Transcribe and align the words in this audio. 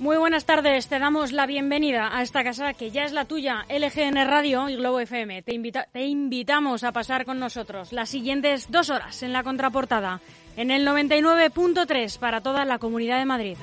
Muy 0.00 0.16
buenas 0.16 0.46
tardes, 0.46 0.88
te 0.88 0.98
damos 0.98 1.30
la 1.30 1.44
bienvenida 1.44 2.16
a 2.16 2.22
esta 2.22 2.42
casa 2.42 2.72
que 2.72 2.90
ya 2.90 3.04
es 3.04 3.12
la 3.12 3.26
tuya, 3.26 3.66
LGN 3.68 4.26
Radio 4.26 4.70
y 4.70 4.76
Globo 4.76 4.98
FM. 4.98 5.42
Te, 5.42 6.06
invitamos 6.06 6.84
a 6.84 6.92
pasar 6.92 7.26
con 7.26 7.38
nosotros 7.38 7.92
las 7.92 8.08
siguientes 8.08 8.70
dos 8.70 8.88
horas 8.88 9.22
en 9.22 9.34
la 9.34 9.42
contraportada, 9.42 10.22
en 10.56 10.70
el 10.70 10.86
99.3 10.86 12.18
para 12.18 12.40
toda 12.40 12.64
la 12.64 12.78
Comunidad 12.78 13.18
de 13.18 13.26
Madrid. 13.26 13.58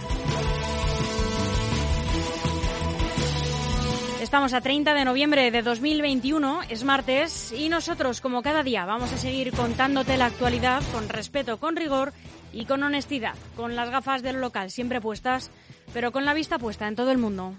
Estamos 4.22 4.54
a 4.54 4.62
30 4.62 4.94
de 4.94 5.06
noviembre 5.06 5.50
de 5.50 5.64
2021, 5.64 6.62
es 6.70 6.84
martes, 6.84 7.52
y 7.52 7.68
nosotros, 7.68 8.22
como 8.22 8.44
cada 8.44 8.62
día, 8.62 8.86
vamos 8.86 9.12
a 9.12 9.18
seguir 9.18 9.54
contándote 9.54 10.18
la 10.18 10.28
actualidad 10.28 10.84
con 10.94 11.10
respeto, 11.10 11.58
con 11.58 11.76
rigor 11.76 12.14
y 12.54 12.66
con 12.66 12.84
honestidad, 12.84 13.34
con 13.56 13.76
las 13.76 13.90
gafas 13.90 14.22
del 14.22 14.40
local 14.40 14.70
siempre 14.70 15.02
puestas, 15.02 15.50
pero 15.94 16.12
con 16.12 16.26
la 16.26 16.34
vista 16.34 16.60
puesta 16.60 16.88
en 16.88 16.96
todo 16.96 17.12
el 17.12 17.18
mundo. 17.18 17.54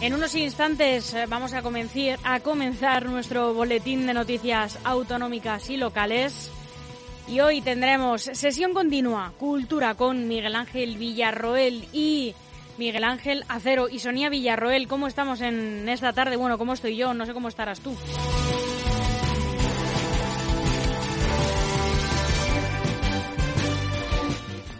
En 0.00 0.14
unos 0.14 0.34
instantes 0.34 1.12
eh, 1.12 1.26
vamos 1.28 1.52
a 1.52 1.60
comenzar, 1.60 2.18
a 2.24 2.40
comenzar 2.40 3.10
nuestro 3.10 3.52
boletín 3.52 4.06
de 4.06 4.14
noticias 4.14 4.78
autonómicas 4.84 5.68
y 5.68 5.76
locales. 5.76 6.50
Y 7.28 7.40
hoy 7.40 7.60
tendremos 7.60 8.22
sesión 8.22 8.72
continua, 8.72 9.34
cultura 9.38 9.96
con 9.96 10.28
Miguel 10.28 10.56
Ángel 10.56 10.96
Villarroel 10.96 11.86
y 11.92 12.34
Miguel 12.78 13.04
Ángel 13.04 13.44
Acero 13.48 13.90
y 13.90 13.98
Sonia 13.98 14.30
Villarroel. 14.30 14.88
¿Cómo 14.88 15.06
estamos 15.06 15.42
en 15.42 15.90
esta 15.90 16.14
tarde? 16.14 16.36
Bueno, 16.36 16.56
¿cómo 16.56 16.72
estoy 16.72 16.96
yo? 16.96 17.12
No 17.12 17.26
sé 17.26 17.34
cómo 17.34 17.48
estarás 17.48 17.80
tú. 17.80 17.94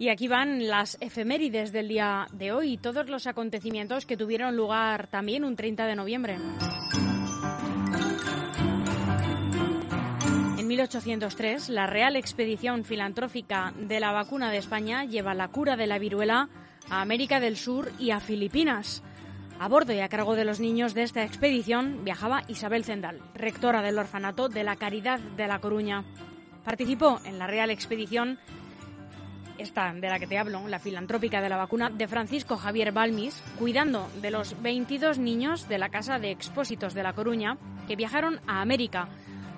Y 0.00 0.10
aquí 0.10 0.28
van 0.28 0.68
las 0.68 0.96
efemérides 1.00 1.72
del 1.72 1.88
día 1.88 2.28
de 2.32 2.52
hoy 2.52 2.74
y 2.74 2.78
todos 2.78 3.08
los 3.08 3.26
acontecimientos 3.26 4.06
que 4.06 4.16
tuvieron 4.16 4.56
lugar 4.56 5.08
también 5.08 5.44
un 5.44 5.56
30 5.56 5.86
de 5.86 5.96
noviembre. 5.96 6.36
En 10.56 10.68
1803, 10.68 11.68
la 11.70 11.88
Real 11.88 12.14
Expedición 12.14 12.84
Filantrófica 12.84 13.74
de 13.76 13.98
la 13.98 14.12
Vacuna 14.12 14.52
de 14.52 14.58
España 14.58 15.04
lleva 15.04 15.34
la 15.34 15.48
cura 15.48 15.76
de 15.76 15.88
la 15.88 15.98
viruela 15.98 16.48
a 16.88 17.00
América 17.00 17.40
del 17.40 17.56
Sur 17.56 17.90
y 17.98 18.12
a 18.12 18.20
Filipinas. 18.20 19.02
A 19.58 19.66
bordo 19.66 19.92
y 19.92 19.98
a 19.98 20.08
cargo 20.08 20.36
de 20.36 20.44
los 20.44 20.60
niños 20.60 20.94
de 20.94 21.02
esta 21.02 21.24
expedición 21.24 22.04
viajaba 22.04 22.44
Isabel 22.46 22.84
Zendal, 22.84 23.20
rectora 23.34 23.82
del 23.82 23.98
orfanato 23.98 24.48
de 24.48 24.62
la 24.62 24.76
Caridad 24.76 25.18
de 25.18 25.48
La 25.48 25.58
Coruña. 25.58 26.04
Participó 26.64 27.18
en 27.24 27.40
la 27.40 27.48
Real 27.48 27.70
Expedición 27.70 28.38
esta 29.58 29.92
de 29.92 30.08
la 30.08 30.18
que 30.18 30.26
te 30.26 30.38
hablo, 30.38 30.66
la 30.68 30.78
filantrópica 30.78 31.40
de 31.40 31.48
la 31.48 31.56
vacuna, 31.56 31.90
de 31.90 32.08
Francisco 32.08 32.56
Javier 32.56 32.92
Balmis, 32.92 33.42
cuidando 33.58 34.08
de 34.22 34.30
los 34.30 34.60
22 34.62 35.18
niños 35.18 35.68
de 35.68 35.78
la 35.78 35.88
Casa 35.88 36.18
de 36.18 36.30
Expósitos 36.30 36.94
de 36.94 37.02
La 37.02 37.12
Coruña 37.12 37.58
que 37.86 37.96
viajaron 37.96 38.40
a 38.46 38.60
América 38.60 39.08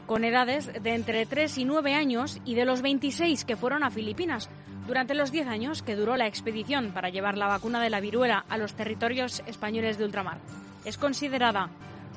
con 0.07 0.25
edades 0.25 0.73
de 0.83 0.95
entre 0.95 1.25
3 1.25 1.59
y 1.59 1.65
9 1.65 1.95
años 1.95 2.41
y 2.45 2.55
de 2.55 2.65
los 2.65 2.83
26 2.83 3.45
que 3.45 3.57
fueron 3.57 3.85
a 3.85 3.91
Filipinas 3.91 4.51
durante 4.87 5.15
los 5.15 5.31
10 5.31 5.47
años 5.47 5.83
que 5.83 5.95
duró 5.95 6.17
la 6.17 6.27
expedición 6.27 6.91
para 6.93 7.11
llevar 7.11 7.39
la 7.39 7.47
vacuna 7.47 7.81
de 7.81 7.91
la 7.91 8.01
viruela 8.01 8.45
a 8.49 8.59
los 8.59 8.75
territorios 8.75 9.43
españoles 9.47 9.99
de 9.99 10.05
ultramar. 10.05 10.39
Es 10.85 10.99
considerada 10.99 11.71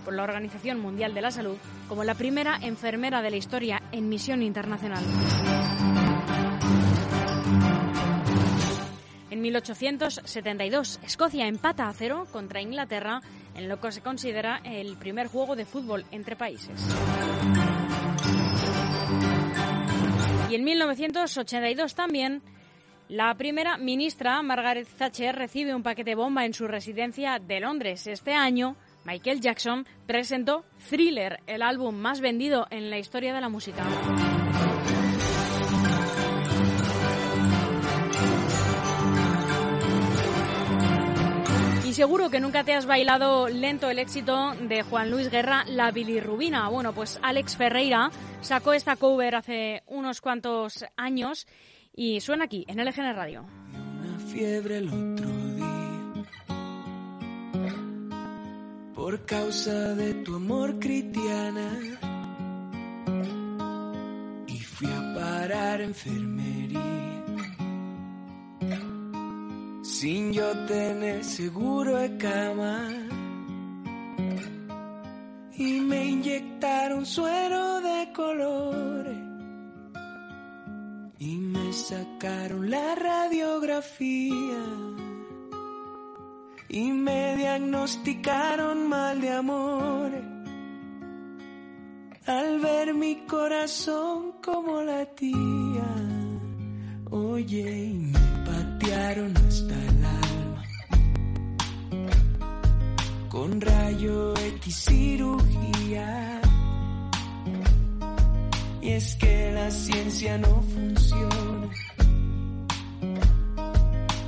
por 0.04 0.14
la 0.14 0.24
Organización 0.24 0.80
Mundial 0.80 1.14
de 1.14 1.22
la 1.22 1.32
Salud 1.32 1.58
como 1.88 2.04
la 2.04 2.16
primera 2.16 2.58
enfermera 2.62 3.22
de 3.22 3.32
la 3.32 3.38
historia 3.38 3.82
en 3.92 4.10
misión 4.10 4.42
internacional. 4.42 5.04
1872, 9.44 11.00
Escocia 11.04 11.48
empata 11.48 11.88
a 11.88 11.94
cero 11.94 12.26
contra 12.32 12.62
Inglaterra 12.62 13.22
en 13.56 13.68
lo 13.68 13.80
que 13.80 13.92
se 13.92 14.02
considera 14.02 14.62
el 14.64 14.98
primer 14.98 15.28
juego 15.28 15.56
de 15.56 15.66
fútbol 15.66 16.06
entre 16.12 16.36
países. 16.36 16.88
Y 20.50 20.56
en 20.56 20.64
1982 20.64 21.96
también, 21.96 22.42
la 23.10 23.36
primera 23.36 23.78
ministra 23.78 24.42
Margaret 24.42 24.88
Thatcher 24.98 25.36
recibe 25.36 25.76
un 25.76 25.84
paquete 25.84 26.16
bomba 26.16 26.46
en 26.46 26.54
su 26.54 26.68
residencia 26.68 27.38
de 27.40 27.60
Londres. 27.60 28.08
Este 28.08 28.34
año, 28.34 28.78
Michael 29.04 29.42
Jackson 29.42 29.86
presentó 30.08 30.64
Thriller, 30.90 31.42
el 31.48 31.62
álbum 31.62 31.96
más 31.96 32.22
vendido 32.22 32.66
en 32.70 32.90
la 32.90 32.98
historia 32.98 33.34
de 33.34 33.42
la 33.42 33.50
música. 33.50 33.84
Seguro 41.94 42.30
que 42.30 42.40
nunca 42.40 42.64
te 42.64 42.74
has 42.74 42.86
bailado 42.86 43.48
lento 43.48 43.90
el 43.90 44.00
éxito 44.00 44.54
de 44.62 44.82
Juan 44.84 45.12
Luis 45.12 45.30
Guerra, 45.30 45.64
La 45.68 45.92
bilirrubina. 45.92 46.70
Bueno, 46.70 46.94
pues 46.94 47.20
Alex 47.22 47.56
Ferreira 47.56 48.10
sacó 48.42 48.74
esta 48.74 48.96
cover 48.96 49.36
hace 49.36 49.84
unos 49.88 50.22
cuantos 50.22 50.86
años 50.98 51.46
y 51.96 52.22
suena 52.22 52.46
aquí, 52.46 52.66
en 52.68 52.84
LGN 52.84 53.16
Radio. 53.16 53.46
Una 53.74 54.18
fiebre 54.20 54.78
el 54.78 54.88
otro 54.88 55.30
día 55.56 56.26
por 58.96 59.26
causa 59.26 59.94
de 59.94 60.14
tu 60.24 60.36
amor 60.36 60.80
cristiana 60.80 61.70
y 64.48 64.60
fui 64.60 64.88
a 64.88 65.14
parar 65.14 65.82
enfermería 65.82 67.13
sin 70.04 70.34
yo 70.34 70.50
tener 70.66 71.24
seguro 71.24 71.96
de 71.96 72.18
cama. 72.18 72.90
Y 75.56 75.80
me 75.80 76.04
inyectaron 76.16 77.06
suero 77.06 77.80
de 77.80 78.12
colores 78.12 79.18
y 81.20 81.38
me 81.38 81.72
sacaron 81.72 82.70
la 82.70 82.96
radiografía 82.96 84.64
y 86.68 86.92
me 86.92 87.38
diagnosticaron 87.38 88.86
mal 88.90 89.22
de 89.22 89.30
amores 89.30 90.26
al 92.26 92.60
ver 92.60 92.94
mi 92.94 93.26
corazón 93.26 94.34
como 94.44 94.82
latía. 94.82 95.88
Oye, 97.10 97.86
y 97.86 98.00
me 98.12 98.33
patearon 98.46 99.36
hasta 99.38 99.74
el 99.74 100.06
alma 100.06 100.64
con 103.30 103.60
rayo 103.60 104.34
X 104.38 104.76
cirugía. 104.86 106.42
Y 108.82 108.90
es 108.90 109.16
que 109.16 109.52
la 109.54 109.72
ciencia 109.72 110.38
no 110.38 110.62
funciona. 110.62 111.70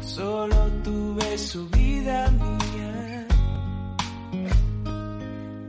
Solo 0.02 0.58
tuve 0.84 1.38
su 1.38 1.70
vida 1.70 2.32
mía. 2.32 3.28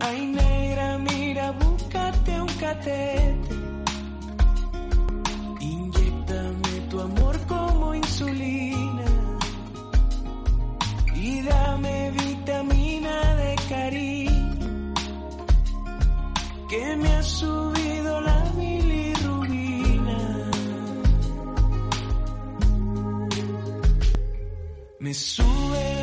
Ay, 0.01 0.27
negra, 0.27 0.99
mira, 0.99 1.51
búscate 1.53 2.41
un. 2.41 2.47
Me 25.07 25.15
sube 25.15 25.96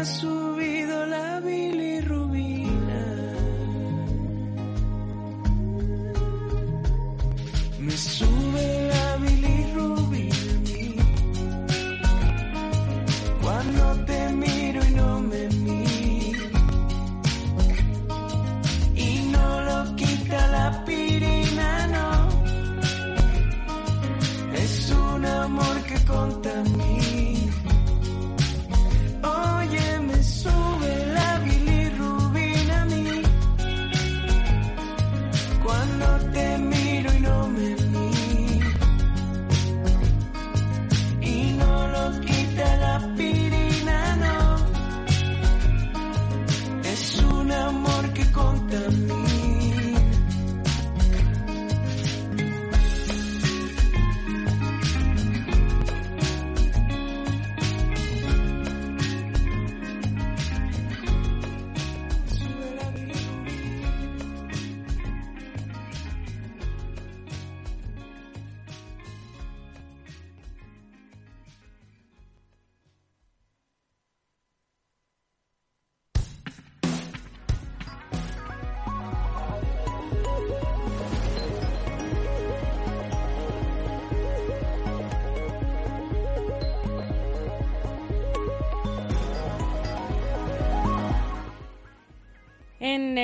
Y 0.00 0.49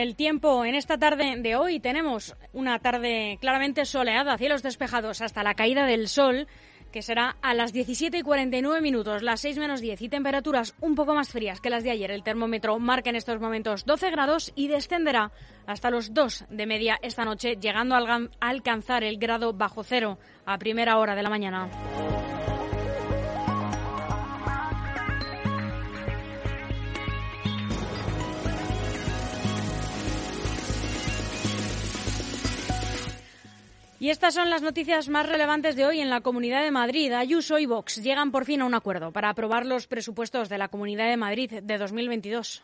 el 0.02 0.16
tiempo, 0.16 0.64
en 0.64 0.74
esta 0.74 0.98
tarde 0.98 1.36
de 1.38 1.56
hoy, 1.56 1.80
tenemos 1.80 2.36
una 2.52 2.78
tarde 2.78 3.38
claramente 3.40 3.84
soleada, 3.84 4.38
cielos 4.38 4.62
despejados 4.62 5.20
hasta 5.20 5.42
la 5.42 5.54
caída 5.54 5.86
del 5.86 6.08
sol, 6.08 6.46
que 6.92 7.02
será 7.02 7.36
a 7.42 7.52
las 7.52 7.72
17 7.72 8.18
y 8.18 8.22
49 8.22 8.80
minutos, 8.80 9.22
las 9.22 9.40
6 9.40 9.58
menos 9.58 9.80
10, 9.80 10.00
y 10.02 10.08
temperaturas 10.08 10.74
un 10.80 10.94
poco 10.94 11.14
más 11.14 11.30
frías 11.30 11.60
que 11.60 11.70
las 11.70 11.84
de 11.84 11.90
ayer. 11.90 12.10
El 12.10 12.22
termómetro 12.22 12.78
marca 12.78 13.10
en 13.10 13.16
estos 13.16 13.40
momentos 13.40 13.84
12 13.84 14.10
grados 14.10 14.52
y 14.54 14.68
descenderá 14.68 15.32
hasta 15.66 15.90
los 15.90 16.14
2 16.14 16.46
de 16.48 16.66
media 16.66 16.98
esta 17.02 17.24
noche, 17.24 17.56
llegando 17.60 17.94
a 17.94 18.28
alcanzar 18.40 19.04
el 19.04 19.18
grado 19.18 19.52
bajo 19.52 19.82
cero 19.82 20.18
a 20.44 20.58
primera 20.58 20.98
hora 20.98 21.14
de 21.14 21.22
la 21.22 21.30
mañana. 21.30 21.68
Y 33.98 34.10
estas 34.10 34.34
son 34.34 34.50
las 34.50 34.60
noticias 34.60 35.08
más 35.08 35.26
relevantes 35.26 35.74
de 35.74 35.86
hoy 35.86 36.00
en 36.00 36.10
la 36.10 36.20
Comunidad 36.20 36.62
de 36.62 36.70
Madrid. 36.70 37.12
Ayuso 37.12 37.58
y 37.58 37.64
Vox 37.64 38.02
llegan 38.02 38.30
por 38.30 38.44
fin 38.44 38.60
a 38.60 38.66
un 38.66 38.74
acuerdo 38.74 39.10
para 39.10 39.30
aprobar 39.30 39.64
los 39.64 39.86
presupuestos 39.86 40.50
de 40.50 40.58
la 40.58 40.68
Comunidad 40.68 41.08
de 41.08 41.16
Madrid 41.16 41.62
de 41.62 41.78
2022. 41.78 42.62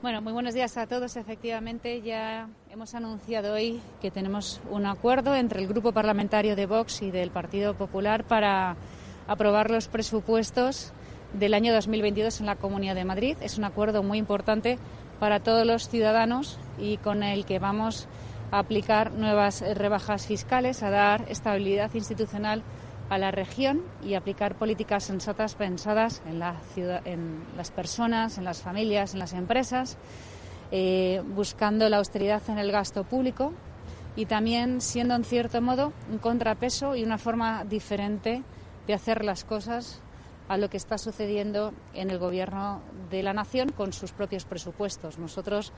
Bueno, 0.00 0.22
muy 0.22 0.32
buenos 0.32 0.54
días 0.54 0.76
a 0.76 0.86
todos. 0.86 1.16
Efectivamente, 1.16 2.02
ya 2.02 2.48
hemos 2.70 2.94
anunciado 2.94 3.54
hoy 3.54 3.80
que 4.00 4.12
tenemos 4.12 4.60
un 4.70 4.86
acuerdo 4.86 5.34
entre 5.34 5.60
el 5.60 5.66
Grupo 5.66 5.90
Parlamentario 5.90 6.54
de 6.54 6.66
Vox 6.66 7.02
y 7.02 7.10
del 7.10 7.32
Partido 7.32 7.74
Popular 7.74 8.22
para 8.22 8.76
aprobar 9.26 9.72
los 9.72 9.88
presupuestos 9.88 10.92
del 11.32 11.52
año 11.52 11.74
2022 11.74 12.38
en 12.38 12.46
la 12.46 12.54
Comunidad 12.54 12.94
de 12.94 13.04
Madrid. 13.04 13.36
Es 13.40 13.58
un 13.58 13.64
acuerdo 13.64 14.04
muy 14.04 14.18
importante 14.18 14.78
para 15.18 15.40
todos 15.40 15.66
los 15.66 15.88
ciudadanos 15.88 16.60
y 16.78 16.98
con 16.98 17.24
el 17.24 17.44
que 17.44 17.58
vamos 17.58 18.06
a 18.50 18.58
aplicar 18.58 19.12
nuevas 19.12 19.60
rebajas 19.60 20.26
fiscales, 20.26 20.82
a 20.82 20.90
dar 20.90 21.24
estabilidad 21.28 21.92
institucional 21.94 22.62
a 23.08 23.18
la 23.18 23.30
región 23.30 23.82
y 24.04 24.14
aplicar 24.14 24.56
políticas 24.56 25.04
sensatas 25.04 25.54
pensadas 25.54 26.22
en, 26.26 26.38
la 26.38 26.56
ciudad, 26.74 27.02
las 27.56 27.70
personas, 27.70 28.38
en 28.38 28.44
las 28.44 28.62
familias, 28.62 29.14
en 29.14 29.20
las 29.20 29.32
empresas, 29.32 29.96
eh, 30.70 31.22
buscando 31.34 31.88
la 31.88 31.98
austeridad 31.98 32.42
en 32.48 32.58
el 32.58 32.72
gasto 32.72 33.04
público 33.04 33.52
y 34.16 34.26
también 34.26 34.80
siendo 34.80 35.14
en 35.14 35.24
cierto 35.24 35.60
modo 35.60 35.92
un 36.10 36.18
contrapeso 36.18 36.96
y 36.96 37.04
una 37.04 37.18
forma 37.18 37.64
diferente 37.64 38.42
de 38.86 38.94
hacer 38.94 39.24
las 39.24 39.44
cosas 39.44 40.00
a 40.48 40.56
lo 40.56 40.70
que 40.70 40.76
está 40.76 40.96
sucediendo 40.98 41.72
en 41.92 42.10
el 42.10 42.18
Gobierno 42.18 42.80
de 43.10 43.22
la 43.22 43.32
Nación 43.32 43.70
con 43.70 43.92
sus 43.92 44.12
propios 44.12 44.44
presupuestos. 44.44 45.18
Nosotros 45.18 45.72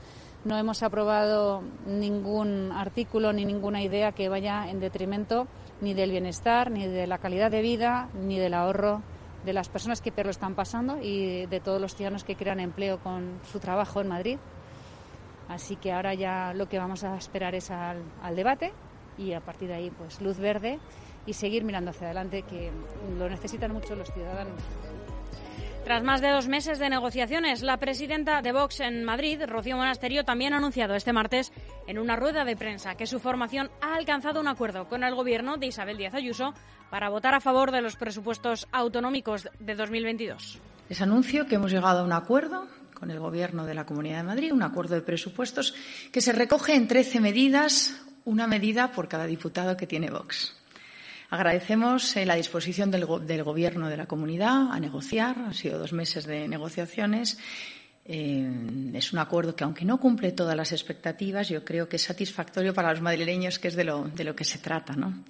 no 0.45 0.57
hemos 0.57 0.83
aprobado 0.83 1.61
ningún 1.85 2.71
artículo 2.71 3.33
ni 3.33 3.45
ninguna 3.45 3.81
idea 3.81 4.11
que 4.11 4.29
vaya 4.29 4.69
en 4.69 4.79
detrimento 4.79 5.47
ni 5.81 5.93
del 5.93 6.11
bienestar, 6.11 6.71
ni 6.71 6.87
de 6.87 7.07
la 7.07 7.17
calidad 7.17 7.51
de 7.51 7.61
vida, 7.61 8.09
ni 8.13 8.37
del 8.37 8.53
ahorro 8.53 9.01
de 9.45 9.53
las 9.53 9.69
personas 9.69 10.01
que 10.01 10.11
peor 10.11 10.27
lo 10.27 10.31
están 10.31 10.55
pasando 10.55 10.97
y 11.01 11.45
de 11.45 11.59
todos 11.59 11.79
los 11.79 11.95
ciudadanos 11.95 12.23
que 12.23 12.35
crean 12.35 12.59
empleo 12.59 12.99
con 12.99 13.39
su 13.51 13.59
trabajo 13.59 14.01
en 14.01 14.07
Madrid. 14.07 14.37
Así 15.47 15.75
que 15.75 15.91
ahora 15.91 16.13
ya 16.13 16.53
lo 16.53 16.67
que 16.67 16.77
vamos 16.77 17.03
a 17.03 17.17
esperar 17.17 17.55
es 17.55 17.71
al, 17.71 18.03
al 18.21 18.35
debate 18.35 18.73
y 19.17 19.33
a 19.33 19.41
partir 19.41 19.69
de 19.69 19.75
ahí 19.75 19.91
pues 19.91 20.21
luz 20.21 20.37
verde 20.37 20.79
y 21.25 21.33
seguir 21.33 21.63
mirando 21.63 21.91
hacia 21.91 22.07
adelante, 22.07 22.43
que 22.43 22.71
lo 23.17 23.29
necesitan 23.29 23.71
mucho 23.71 23.95
los 23.95 24.11
ciudadanos. 24.11 24.61
Tras 25.83 26.03
más 26.03 26.21
de 26.21 26.29
dos 26.29 26.47
meses 26.47 26.77
de 26.77 26.89
negociaciones, 26.89 27.61
la 27.61 27.77
presidenta 27.77 28.41
de 28.41 28.51
Vox 28.51 28.79
en 28.81 29.03
Madrid, 29.03 29.41
Rocío 29.47 29.77
Monasterio, 29.77 30.23
también 30.23 30.53
ha 30.53 30.57
anunciado 30.57 30.93
este 30.93 31.13
martes 31.13 31.51
en 31.87 31.97
una 31.97 32.15
rueda 32.15 32.45
de 32.45 32.55
prensa 32.55 32.95
que 32.95 33.07
su 33.07 33.19
formación 33.19 33.71
ha 33.81 33.95
alcanzado 33.95 34.39
un 34.39 34.47
acuerdo 34.47 34.87
con 34.87 35.03
el 35.03 35.15
gobierno 35.15 35.57
de 35.57 35.67
Isabel 35.67 35.97
Díaz 35.97 36.13
Ayuso 36.13 36.53
para 36.89 37.09
votar 37.09 37.33
a 37.33 37.39
favor 37.39 37.71
de 37.71 37.81
los 37.81 37.95
presupuestos 37.95 38.67
autonómicos 38.71 39.49
de 39.59 39.75
2022. 39.75 40.59
Les 40.89 41.01
anuncio 41.01 41.47
que 41.47 41.55
hemos 41.55 41.71
llegado 41.71 41.99
a 41.99 42.03
un 42.03 42.13
acuerdo 42.13 42.67
con 42.93 43.09
el 43.11 43.19
Gobierno 43.19 43.65
de 43.65 43.73
la 43.73 43.85
Comunidad 43.85 44.17
de 44.17 44.23
Madrid, 44.23 44.51
un 44.51 44.63
acuerdo 44.63 44.95
de 44.95 45.01
presupuestos 45.01 45.73
que 46.11 46.21
se 46.21 46.33
recoge 46.33 46.75
en 46.75 46.87
13 46.87 47.21
medidas, 47.21 48.01
una 48.25 48.45
medida 48.45 48.91
por 48.91 49.07
cada 49.07 49.25
diputado 49.25 49.77
que 49.77 49.87
tiene 49.87 50.11
Vox. 50.11 50.58
Agradecemos 51.31 52.15
eh, 52.17 52.25
la 52.25 52.33
disposición 52.35 52.89
del, 52.89 53.05
Gobierno 53.05 53.87
de 53.87 53.97
la 53.97 54.07
Comunidad 54.07 54.71
a 54.71 54.79
negociar. 54.79 55.37
Han 55.37 55.53
sido 55.53 55.77
dos 55.77 55.93
meses 55.93 56.25
de 56.25 56.47
negociaciones. 56.47 57.37
Eh, 58.05 58.49
es 58.95 59.13
un 59.13 59.19
acuerdo 59.19 59.55
que, 59.55 59.63
aunque 59.63 59.85
no 59.85 59.99
cumple 59.99 60.31
todas 60.31 60.55
las 60.55 60.71
expectativas, 60.71 61.47
yo 61.47 61.63
creo 61.63 61.87
que 61.87 61.97
es 61.97 62.01
satisfactorio 62.01 62.73
para 62.73 62.89
los 62.91 63.01
madrileños, 63.01 63.59
que 63.59 63.67
es 63.67 63.75
de 63.75 63.83
lo, 63.83 64.05
de 64.05 64.23
lo 64.23 64.35
que 64.35 64.43
se 64.43 64.57
trata. 64.57 64.95
¿no? 64.95 65.23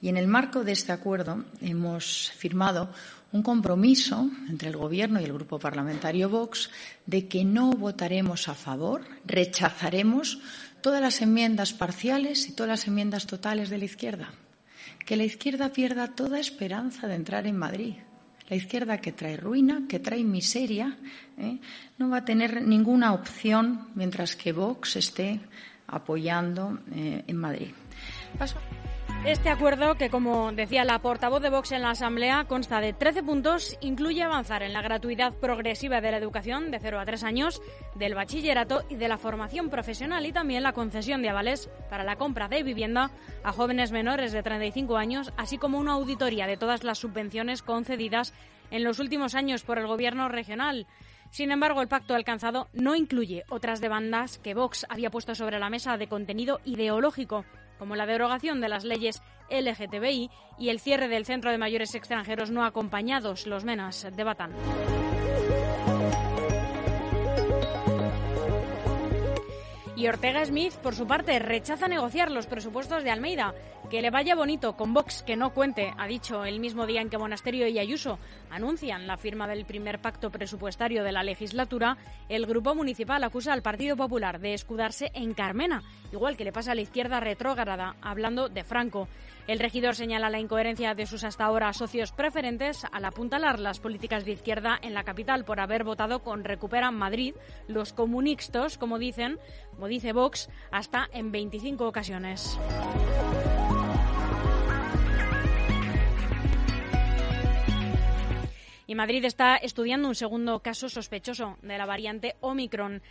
Y 0.00 0.08
en 0.08 0.16
el 0.16 0.28
marco 0.28 0.62
de 0.62 0.72
este 0.72 0.92
acuerdo 0.92 1.44
hemos 1.60 2.30
firmado 2.36 2.90
un 3.32 3.42
compromiso 3.42 4.30
entre 4.48 4.68
el 4.68 4.76
Gobierno 4.76 5.20
y 5.20 5.24
el 5.24 5.32
Grupo 5.32 5.58
Parlamentario 5.58 6.28
Vox 6.28 6.70
de 7.06 7.26
que 7.26 7.44
no 7.44 7.72
votaremos 7.72 8.48
a 8.48 8.54
favor, 8.54 9.02
rechazaremos 9.24 10.38
todas 10.82 11.00
las 11.00 11.20
enmiendas 11.20 11.72
parciales 11.72 12.48
y 12.48 12.52
todas 12.52 12.70
las 12.70 12.86
enmiendas 12.86 13.26
totales 13.26 13.70
de 13.70 13.78
la 13.78 13.86
izquierda 13.86 14.32
que 15.04 15.16
la 15.16 15.24
izquierda 15.24 15.72
pierda 15.72 16.08
toda 16.08 16.40
esperanza 16.40 17.06
de 17.06 17.14
entrar 17.14 17.46
en 17.46 17.58
Madrid. 17.58 17.94
La 18.48 18.56
izquierda 18.56 18.98
que 18.98 19.12
trae 19.12 19.36
ruina, 19.36 19.84
que 19.88 19.98
trae 19.98 20.22
miseria, 20.24 20.98
¿eh? 21.38 21.58
no 21.98 22.10
va 22.10 22.18
a 22.18 22.24
tener 22.24 22.62
ninguna 22.62 23.14
opción 23.14 23.88
mientras 23.94 24.36
que 24.36 24.52
Vox 24.52 24.96
esté 24.96 25.40
apoyando 25.86 26.80
eh, 26.94 27.24
en 27.26 27.36
Madrid. 27.36 27.70
Paso. 28.38 28.58
Este 29.24 29.50
acuerdo, 29.50 29.94
que 29.94 30.10
como 30.10 30.50
decía 30.50 30.84
la 30.84 30.98
portavoz 30.98 31.40
de 31.40 31.48
Vox 31.48 31.70
en 31.70 31.82
la 31.82 31.90
Asamblea, 31.90 32.44
consta 32.48 32.80
de 32.80 32.92
13 32.92 33.22
puntos, 33.22 33.78
incluye 33.80 34.20
avanzar 34.24 34.64
en 34.64 34.72
la 34.72 34.82
gratuidad 34.82 35.32
progresiva 35.32 36.00
de 36.00 36.10
la 36.10 36.16
educación 36.16 36.72
de 36.72 36.80
0 36.80 36.98
a 36.98 37.04
3 37.04 37.22
años, 37.22 37.62
del 37.94 38.16
bachillerato 38.16 38.82
y 38.88 38.96
de 38.96 39.06
la 39.06 39.18
formación 39.18 39.70
profesional 39.70 40.26
y 40.26 40.32
también 40.32 40.64
la 40.64 40.72
concesión 40.72 41.22
de 41.22 41.28
avales 41.28 41.70
para 41.88 42.02
la 42.02 42.16
compra 42.16 42.48
de 42.48 42.64
vivienda 42.64 43.12
a 43.44 43.52
jóvenes 43.52 43.92
menores 43.92 44.32
de 44.32 44.42
35 44.42 44.96
años, 44.96 45.32
así 45.36 45.56
como 45.56 45.78
una 45.78 45.92
auditoría 45.92 46.48
de 46.48 46.56
todas 46.56 46.82
las 46.82 46.98
subvenciones 46.98 47.62
concedidas 47.62 48.34
en 48.72 48.82
los 48.82 48.98
últimos 48.98 49.36
años 49.36 49.62
por 49.62 49.78
el 49.78 49.86
Gobierno 49.86 50.28
regional. 50.28 50.88
Sin 51.30 51.52
embargo, 51.52 51.80
el 51.80 51.88
pacto 51.88 52.16
alcanzado 52.16 52.66
no 52.72 52.96
incluye 52.96 53.44
otras 53.50 53.80
demandas 53.80 54.38
que 54.38 54.54
Vox 54.54 54.84
había 54.88 55.10
puesto 55.10 55.36
sobre 55.36 55.60
la 55.60 55.70
mesa 55.70 55.96
de 55.96 56.08
contenido 56.08 56.60
ideológico 56.64 57.44
como 57.82 57.96
la 57.96 58.06
derogación 58.06 58.60
de 58.60 58.68
las 58.68 58.84
leyes 58.84 59.20
LGTBI 59.50 60.30
y 60.56 60.68
el 60.68 60.78
cierre 60.78 61.08
del 61.08 61.26
Centro 61.26 61.50
de 61.50 61.58
Mayores 61.58 61.96
Extranjeros 61.96 62.52
no 62.52 62.64
acompañados, 62.64 63.48
los 63.48 63.64
MENAS 63.64 64.06
de 64.14 64.22
Batán. 64.22 64.52
Ortega 70.08 70.44
Smith, 70.44 70.74
por 70.74 70.94
su 70.94 71.06
parte, 71.06 71.38
rechaza 71.38 71.88
negociar 71.88 72.30
los 72.30 72.46
presupuestos 72.46 73.04
de 73.04 73.10
Almeida. 73.10 73.54
Que 73.90 74.00
le 74.00 74.10
vaya 74.10 74.34
bonito 74.34 74.76
con 74.76 74.94
Vox, 74.94 75.22
que 75.22 75.36
no 75.36 75.52
cuente, 75.52 75.92
ha 75.98 76.06
dicho 76.06 76.44
el 76.44 76.60
mismo 76.60 76.86
día 76.86 77.00
en 77.00 77.10
que 77.10 77.18
Monasterio 77.18 77.66
y 77.68 77.78
Ayuso 77.78 78.18
anuncian 78.50 79.06
la 79.06 79.16
firma 79.16 79.46
del 79.46 79.66
primer 79.66 80.00
pacto 80.00 80.30
presupuestario 80.30 81.04
de 81.04 81.12
la 81.12 81.22
legislatura. 81.22 81.98
El 82.28 82.46
grupo 82.46 82.74
municipal 82.74 83.22
acusa 83.24 83.52
al 83.52 83.62
Partido 83.62 83.96
Popular 83.96 84.40
de 84.40 84.54
escudarse 84.54 85.10
en 85.14 85.34
Carmena, 85.34 85.82
igual 86.12 86.36
que 86.36 86.44
le 86.44 86.52
pasa 86.52 86.72
a 86.72 86.74
la 86.74 86.80
izquierda 86.80 87.20
retrógrada, 87.20 87.96
hablando 88.00 88.48
de 88.48 88.64
Franco. 88.64 89.08
El 89.48 89.58
regidor 89.58 89.96
señala 89.96 90.30
la 90.30 90.38
incoherencia 90.38 90.94
de 90.94 91.06
sus 91.06 91.24
hasta 91.24 91.44
ahora 91.44 91.72
socios 91.72 92.12
preferentes 92.12 92.84
al 92.92 93.04
apuntalar 93.04 93.58
las 93.58 93.80
políticas 93.80 94.24
de 94.24 94.32
izquierda 94.32 94.78
en 94.80 94.94
la 94.94 95.02
capital 95.02 95.44
por 95.44 95.58
haber 95.58 95.82
votado 95.82 96.22
con 96.22 96.44
Recupera 96.44 96.92
Madrid, 96.92 97.34
los 97.66 97.92
comunistas, 97.92 98.78
como 98.78 98.98
dicen, 98.98 99.38
como 99.72 99.88
dice 99.88 100.12
Vox, 100.12 100.48
hasta 100.70 101.08
en 101.12 101.32
25 101.32 101.86
ocasiones. 101.86 102.56
Y 108.86 108.94
Madrid 108.94 109.24
está 109.24 109.56
estudiando 109.56 110.06
un 110.06 110.14
segundo 110.14 110.60
caso 110.60 110.88
sospechoso 110.88 111.56
de 111.62 111.78
la 111.78 111.86
variante 111.86 112.36
Omicron. 112.40 113.02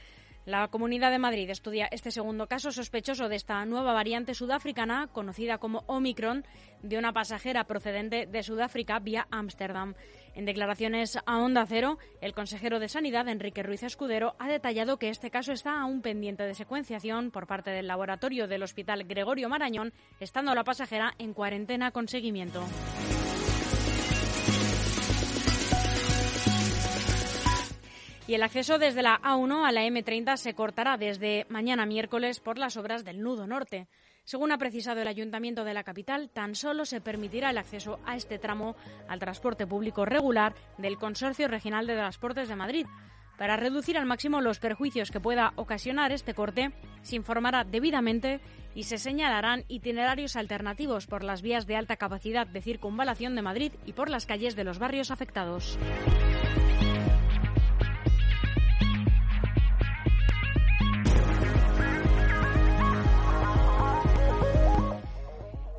La 0.46 0.68
Comunidad 0.70 1.12
de 1.12 1.20
Madrid 1.20 1.48
estudia 1.52 1.88
este 1.92 2.10
segundo 2.10 2.48
caso 2.48 2.72
sospechoso 2.72 3.30
de 3.30 3.36
esta 3.36 3.64
nueva 3.66 3.94
variante 3.94 4.34
sudafricana, 4.34 5.08
conocida 5.14 5.60
como 5.60 5.84
Omicron, 5.86 6.46
de 6.82 6.98
una 6.98 7.14
pasajera 7.14 7.66
procedente 7.66 8.26
de 8.26 8.42
Sudáfrica 8.42 8.98
vía 8.98 9.28
Ámsterdam. 9.30 9.94
En 10.34 10.46
declaraciones 10.46 11.20
a 11.28 11.38
Onda 11.38 11.64
Cero, 11.68 12.00
el 12.22 12.34
consejero 12.34 12.80
de 12.80 12.90
Sanidad, 12.90 13.28
Enrique 13.28 13.62
Ruiz 13.62 13.84
Escudero, 13.84 14.36
ha 14.40 14.48
detallado 14.48 14.98
que 14.98 15.10
este 15.10 15.30
caso 15.30 15.52
está 15.52 15.80
aún 15.80 16.02
pendiente 16.02 16.44
de 16.44 16.56
secuenciación 16.56 17.30
por 17.30 17.46
parte 17.46 17.70
del 17.70 17.86
laboratorio 17.86 18.48
del 18.48 18.64
Hospital 18.64 19.04
Gregorio 19.04 19.48
Marañón, 19.48 19.94
estando 20.20 20.56
la 20.56 20.64
pasajera 20.64 21.14
en 21.20 21.36
cuarentena 21.36 21.92
con 21.92 22.08
seguimiento. 22.08 22.64
Y 28.32 28.36
el 28.36 28.44
acceso 28.44 28.80
desde 28.80 29.02
la 29.02 29.20
A1 29.22 29.68
a 29.68 29.74
la 29.74 29.84
M30 29.84 30.38
se 30.38 30.54
cortará 30.54 30.96
desde 30.96 31.46
mañana 31.50 31.86
miércoles 31.86 32.40
por 32.40 32.58
las 32.58 32.78
obras 32.78 33.04
del 33.04 33.22
Nudo 33.22 33.46
Norte. 33.46 33.90
Según 34.24 34.54
ha 34.54 34.58
precisado 34.58 35.02
el 35.02 35.10
Ayuntamiento 35.10 35.66
de 35.66 35.74
la 35.74 35.84
capital, 35.84 36.30
tan 36.30 36.56
solo 36.56 36.86
se 36.86 37.02
permitirá 37.02 37.50
el 37.50 37.58
acceso 37.58 38.00
a 38.06 38.16
este 38.16 38.40
tramo 38.40 38.78
al 39.10 39.20
transporte 39.20 39.68
público 39.68 40.06
regular 40.06 40.56
del 40.78 40.98
Consorcio 40.98 41.50
Regional 41.50 41.88
de 41.88 41.96
Transportes 41.96 42.48
de 42.48 42.56
Madrid. 42.56 42.86
Para 43.38 43.58
reducir 43.58 43.98
al 43.98 44.06
máximo 44.06 44.40
los 44.40 44.60
perjuicios 44.60 45.12
que 45.12 45.20
pueda 45.20 45.52
ocasionar 45.58 46.14
este 46.14 46.34
corte, 46.34 46.72
se 47.02 47.18
informará 47.18 47.66
debidamente 47.66 48.40
y 48.74 48.84
se 48.84 48.98
señalarán 48.98 49.66
itinerarios 49.68 50.38
alternativos 50.38 51.06
por 51.06 51.26
las 51.26 51.42
vías 51.42 51.68
de 51.68 51.76
alta 51.76 51.98
capacidad 51.98 52.48
de 52.48 52.62
circunvalación 52.62 53.36
de 53.36 53.42
Madrid 53.42 53.74
y 53.86 53.92
por 53.92 54.10
las 54.10 54.26
calles 54.26 54.56
de 54.56 54.64
los 54.64 54.80
barrios 54.80 55.12
afectados. 55.12 55.78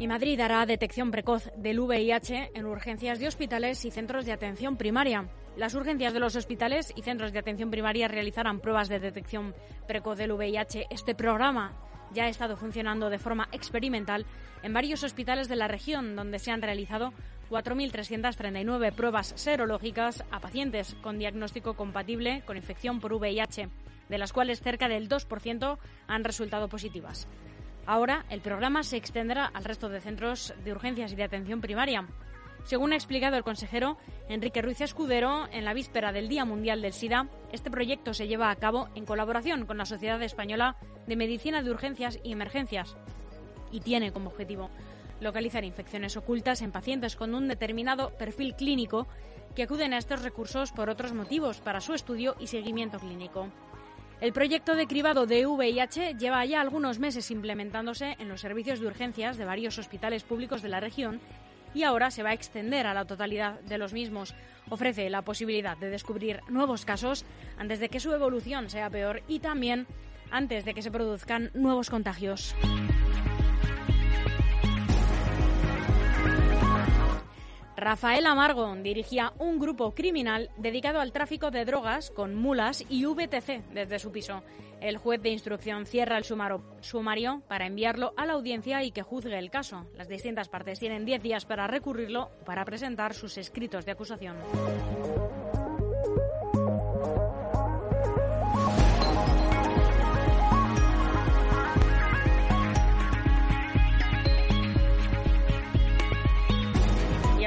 Y 0.03 0.09
Madrid 0.09 0.41
hará 0.41 0.67
detección 0.67 1.13
precoz 1.13 1.49
del 1.57 1.79
VIH 1.79 2.51
en 2.55 2.67
urgencias 2.67 3.21
de 3.21 3.29
hospitales 3.29 3.85
y 3.85 3.93
centros 3.93 4.27
de 4.27 4.33
atención 4.33 4.77
primaria. 4.77 5.29
Las 5.57 5.75
urgencias 5.75 6.13
de 6.13 6.19
los 6.19 6.35
hospitales 6.35 6.93
y 6.97 7.03
centros 7.03 7.33
de 7.33 7.39
atención 7.39 7.71
primaria 7.71 8.09
realizarán 8.09 8.59
pruebas 8.59 8.89
de 8.89 8.99
detección 8.99 9.55
precoz 9.87 10.19
del 10.19 10.33
VIH. 10.33 10.89
Este 10.91 11.15
programa 11.15 11.77
ya 12.13 12.25
ha 12.25 12.29
estado 12.29 12.57
funcionando 12.57 13.11
de 13.11 13.21
forma 13.21 13.49
experimental 13.53 14.27
en 14.65 14.73
varios 14.73 15.05
hospitales 15.05 15.49
de 15.49 15.55
la 15.55 15.69
región, 15.69 16.17
donde 16.17 16.41
se 16.41 16.51
han 16.51 16.63
realizado 16.63 17.13
4.339 17.49 18.93
pruebas 18.97 19.35
serológicas 19.37 20.25
a 20.33 20.41
pacientes 20.41 20.97
con 21.01 21.21
diagnóstico 21.21 21.75
compatible 21.75 22.43
con 22.45 22.57
infección 22.57 22.99
por 22.99 23.13
VIH, 23.13 23.69
de 24.09 24.19
las 24.19 24.33
cuales 24.33 24.63
cerca 24.63 24.89
del 24.89 25.09
2% 25.09 25.79
han 26.09 26.25
resultado 26.25 26.69
positivas. 26.69 27.29
Ahora 27.87 28.25
el 28.31 28.41
programa 28.41 28.83
se 28.83 28.97
extenderá 28.97 29.47
al 29.47 29.65
resto 29.65 29.89
de 29.89 30.01
centros 30.01 30.55
de 30.65 30.73
urgencias 30.73 31.13
y 31.13 31.17
de 31.17 31.25
atención 31.25 31.61
primaria. 31.61 32.07
Según 32.65 32.93
ha 32.93 32.97
explicado 32.97 33.37
el 33.37 33.43
consejero 33.43 33.99
Enrique 34.29 34.63
Ruiz 34.63 34.81
Escudero, 34.81 35.49
en 35.51 35.65
la 35.65 35.75
víspera 35.75 36.13
del 36.13 36.29
Día 36.29 36.45
Mundial 36.45 36.81
del 36.81 36.93
SIDA, 36.93 37.29
este 37.51 37.73
proyecto 37.73 38.15
se 38.15 38.29
lleva 38.29 38.51
a 38.51 38.57
cabo 38.57 38.89
en 38.95 39.05
colaboración 39.05 39.67
con 39.67 39.79
la 39.79 39.85
Sociedad 39.85 40.23
Española 40.23 40.77
de 41.09 41.17
Medicina 41.17 41.63
de 41.63 41.71
Urgencias 41.71 42.21
y 42.23 42.33
Emergencias 42.33 42.97
y 43.73 43.81
tiene 43.81 44.13
como 44.13 44.31
objetivo 44.31 44.71
localizar 45.21 45.65
infecciones 45.65 46.17
ocultas 46.17 46.63
en 46.63 46.73
pacientes 46.73 47.17
con 47.17 47.35
un 47.35 47.49
determinado 47.49 48.11
perfil 48.11 48.55
clínico 48.55 49.07
que 49.55 49.65
acuden 49.65 49.93
a 49.93 49.99
estos 49.99 50.23
recursos 50.23 50.73
por 50.73 50.89
otros 50.89 51.13
motivos 51.13 51.61
para 51.61 51.81
su 51.81 51.95
estudio 51.95 52.37
y 52.39 52.47
seguimiento 52.47 52.99
clínico. 52.99 53.49
El 54.23 54.33
proyecto 54.33 54.77
de 54.77 54.87
cribado 54.87 55.27
de 55.27 55.49
VIH 55.49 56.15
lleva 56.17 56.45
ya 56.45 56.61
algunos 56.61 57.01
meses 57.01 57.33
implementándose 57.33 58.15
en 58.21 58.29
los 58.29 58.41
servicios 58.41 58.79
de 58.79 58.87
urgencias 58.87 59.37
de 59.37 59.45
varios 59.45 59.79
hospitales 59.79 60.23
públicos 60.23 60.63
de 60.63 60.69
la 60.69 60.79
región 60.79 61.21
y 61.75 61.83
ahora 61.83 62.13
se 62.13 62.23
va 62.23 62.31
a 62.31 62.33
extender 62.33 62.87
a 62.87 62.95
la 62.95 63.05
totalidad 63.05 63.59
de 63.63 63.79
los 63.79 63.93
mismos. 63.93 64.37
Ofrece 64.71 65.11
la 65.11 65.23
posibilidad 65.23 65.77
de 65.77 65.91
descubrir 65.91 66.39
nuevos 66.49 66.85
casos 66.85 67.25
antes 67.59 67.81
de 67.81 67.89
que 67.89 67.99
su 67.99 68.13
evolución 68.13 68.71
sea 68.71 68.91
peor 68.91 69.25
y 69.27 69.41
también 69.41 69.89
antes 70.31 70.65
de 70.65 70.73
que 70.73 70.83
se 70.83 70.93
produzcan 70.93 71.51
nuevos 71.53 71.91
contagios. 71.91 72.55
Rafael 77.83 78.27
Amargo 78.27 78.77
dirigía 78.77 79.33
un 79.41 79.59
grupo 79.59 79.93
criminal 79.93 80.51
dedicado 80.57 81.01
al 81.01 81.11
tráfico 81.11 81.51
de 81.51 81.65
drogas 81.65 82.13
con 82.13 82.33
mulas 82.33 82.85
y 82.89 83.05
VTC 83.05 83.65
desde 83.75 83.99
su 83.99 84.13
piso. 84.13 84.45
El 84.81 84.99
juez 84.99 85.21
de 85.21 85.31
instrucción 85.31 85.85
cierra 85.85 86.17
el 86.17 86.23
sumario 86.23 87.43
para 87.49 87.67
enviarlo 87.67 88.15
a 88.17 88.25
la 88.25 88.35
audiencia 88.35 88.85
y 88.85 88.93
que 88.93 89.03
juzgue 89.03 89.37
el 89.37 89.51
caso. 89.51 89.87
Las 89.97 90.09
distintas 90.09 90.49
partes 90.49 90.79
tienen 90.79 91.05
10 91.05 91.25
días 91.25 91.45
para 91.45 91.67
recurrirlo 91.67 92.31
para 92.47 92.65
presentar 92.65 93.15
sus 93.15 93.37
escritos 93.37 93.85
de 93.85 93.91
acusación. 93.91 94.37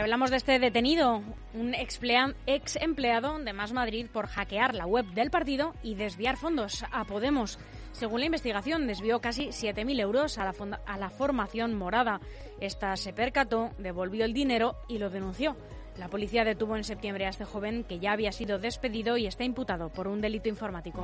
Hablamos 0.06 0.30
de 0.30 0.38
este 0.38 0.60
detenido, 0.60 1.24
un 1.56 1.74
ex 1.74 2.76
empleado 2.76 3.40
de 3.40 3.54
Más 3.54 3.74
Madrid 3.74 4.06
por 4.14 4.28
hackear 4.28 4.76
la 4.76 4.86
web 4.86 5.04
del 5.16 5.32
partido 5.32 5.74
y 5.82 5.96
desviar 5.96 6.38
fondos 6.38 6.86
a 6.92 7.06
Podemos. 7.06 7.58
Según 7.92 8.20
la 8.20 8.28
investigación, 8.28 8.86
desvió 8.86 9.20
casi 9.20 9.48
7.000 9.48 10.00
euros 10.00 10.38
a 10.38 10.44
la, 10.44 10.54
a 10.86 10.98
la 11.00 11.10
formación 11.10 11.74
morada. 11.74 12.22
Esta 12.60 12.96
se 12.98 13.14
percató, 13.14 13.72
devolvió 13.80 14.26
el 14.26 14.34
dinero 14.34 14.76
y 14.88 15.00
lo 15.00 15.10
denunció. 15.10 15.58
La 15.98 16.08
policía 16.08 16.44
detuvo 16.44 16.78
en 16.78 16.84
septiembre 16.84 17.26
a 17.26 17.30
este 17.30 17.46
joven 17.46 17.84
que 17.84 17.98
ya 17.98 18.12
había 18.12 18.32
sido 18.32 18.60
despedido 18.60 19.18
y 19.18 19.26
está 19.26 19.44
imputado 19.44 19.90
por 19.90 20.08
un 20.08 20.22
delito 20.22 20.50
informático. 20.50 21.04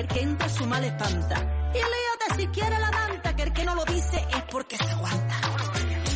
que 0.00 0.06
el 0.06 0.08
que 0.08 0.20
entra 0.22 0.48
su 0.48 0.66
mal 0.66 0.84
espanta. 0.84 1.36
Y 1.74 1.78
líate 1.78 2.36
si 2.36 2.46
quiere 2.48 2.78
la 2.78 2.90
manta, 2.90 3.36
que 3.36 3.42
el 3.42 3.52
que 3.52 3.64
no 3.64 3.74
lo 3.74 3.84
dice 3.84 4.16
es 4.16 4.42
porque 4.50 4.76
se 4.76 4.90
aguanta. 4.90 5.34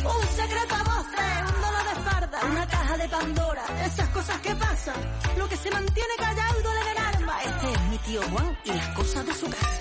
Un 0.03 0.27
secreto 0.27 0.75
a 0.75 0.83
voces, 0.83 1.53
un 1.53 1.61
dolor 1.61 1.83
de 1.83 1.91
espalda, 1.91 2.39
una 2.51 2.67
caja 2.67 2.97
de 2.97 3.09
Pandora, 3.09 3.63
esas 3.85 4.09
cosas 4.09 4.39
que 4.39 4.55
pasan. 4.55 4.95
Lo 5.37 5.47
que 5.47 5.57
se 5.57 5.71
mantiene 5.71 6.13
callado 6.17 6.61
duele 6.61 6.91
en 6.91 7.15
alma. 7.15 7.43
Este 7.43 7.71
es 7.73 7.81
mi 7.89 7.97
tío 7.99 8.21
Juan 8.31 8.57
y 8.65 8.69
las 8.73 8.87
cosas 8.89 9.25
de 9.25 9.33
su 9.33 9.49
casa. 9.49 9.74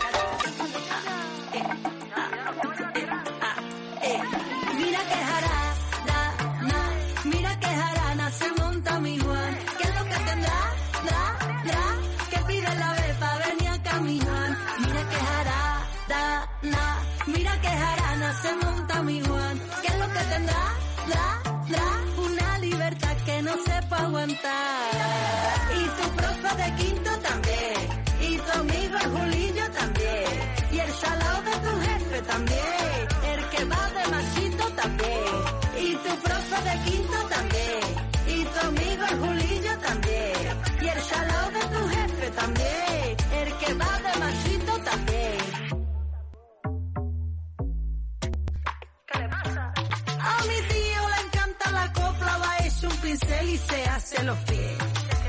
Pincel 53.18 53.48
y 53.48 53.58
se 53.58 53.84
hace 53.84 54.22
los 54.24 54.38
pies. 54.38 54.78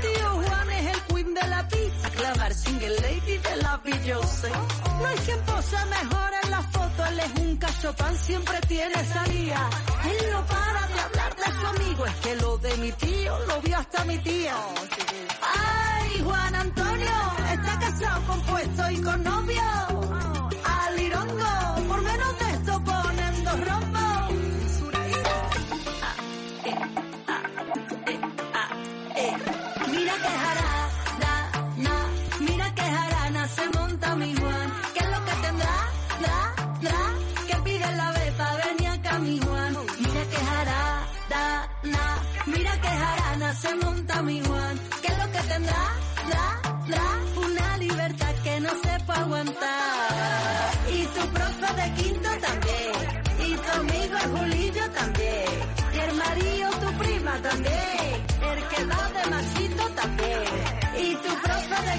Tío 0.00 0.30
Juan 0.30 0.70
es 0.70 0.94
el 0.94 1.02
queen 1.02 1.34
de 1.34 1.46
la 1.48 1.68
pizza, 1.68 2.10
clavar 2.10 2.54
single 2.54 2.96
lady 3.00 3.38
de 3.38 3.56
la 3.62 3.76
Beyoncé. 3.78 4.50
No 4.50 5.06
hay 5.06 5.16
quien 5.24 5.40
pose 5.40 5.76
mejor 5.86 6.30
en 6.42 6.50
la 6.50 6.62
foto, 6.62 7.06
él 7.06 7.20
es 7.20 7.40
un 7.40 7.56
cachopán, 7.56 8.16
siempre 8.16 8.60
tiene 8.68 9.04
salida. 9.04 9.70
Él 10.04 10.32
no 10.32 10.46
para 10.46 10.86
de 10.88 11.00
hablar 11.00 11.36
de 11.36 11.60
su 11.60 11.66
amigo, 11.66 12.06
es 12.06 12.14
que 12.16 12.36
lo 12.36 12.58
de 12.58 12.76
mi 12.78 12.92
tío 12.92 13.38
lo 13.46 13.60
vio 13.60 13.78
hasta 13.78 14.04
mi 14.04 14.18
tía. 14.18 14.56
Ay, 15.42 16.22
Juan 16.24 16.54
Antonio, 16.54 17.16
está 17.52 17.78
casado 17.78 18.26
con 18.26 18.40
puesto 18.42 18.90
y 18.90 19.00
con 19.00 19.22
novio. 19.22 20.05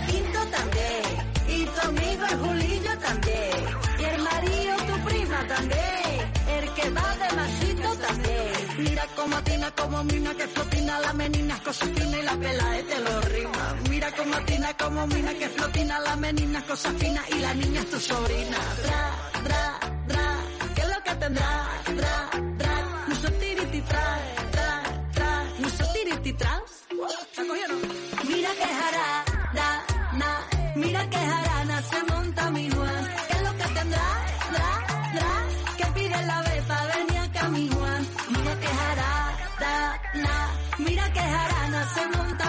Quinto 0.08 0.40
también. 0.58 1.04
Y 1.48 1.66
tu 1.66 1.88
amigo 1.88 2.26
el 2.32 2.38
Julillo 2.40 2.98
también. 3.00 3.58
Y 4.00 4.04
el 4.04 4.22
marido, 4.22 4.76
tu 4.88 5.06
prima 5.08 5.48
también. 5.48 6.18
El 6.58 6.74
que 6.74 6.90
va 6.90 7.16
de 7.22 7.36
machito 7.36 7.96
también. 8.08 8.54
Mira 8.78 9.06
cómo 9.16 9.38
atina, 9.38 9.72
como 9.72 10.04
mina 10.04 10.34
que 10.36 10.48
flotina 10.48 11.00
la 11.00 11.14
menina, 11.14 11.60
cosas 11.64 11.90
finas 11.90 12.20
y 12.20 12.24
la 12.24 12.36
pela 12.36 12.78
te 12.90 13.00
lo 13.00 13.22
rima. 13.22 13.76
Mira 13.90 14.12
cómo 14.16 14.36
atina, 14.36 14.74
como 14.78 15.08
mina 15.08 15.34
que 15.34 15.50
flotina 15.50 16.00
la 16.00 16.16
menina, 16.16 16.64
cosas 16.66 16.94
finas 17.00 17.26
y 17.30 17.40
la 17.40 17.54
niña 17.54 17.82
es 17.82 17.90
tu 17.90 18.00
sobrina. 18.00 18.58
Dra, 18.84 19.42
dra, 19.44 19.80
dra, 20.08 20.36
¿qué 20.76 20.82
es 20.82 20.88
lo 20.88 21.04
que 21.04 21.16
tendrá? 21.16 21.70
Dra, 21.96 22.27